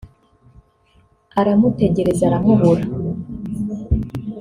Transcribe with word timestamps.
aramutegereza 1.39 2.23
aramubura 2.25 2.83